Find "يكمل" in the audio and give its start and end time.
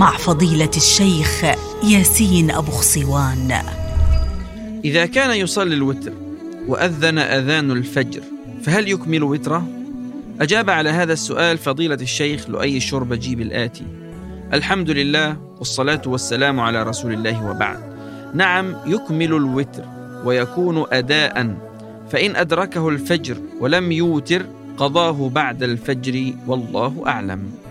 8.88-9.22, 18.86-19.34